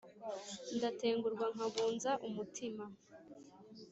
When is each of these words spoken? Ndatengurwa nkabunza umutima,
Ndatengurwa 0.75 1.45
nkabunza 1.53 2.11
umutima, 2.27 2.85